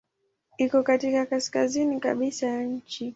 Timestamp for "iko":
0.57-0.83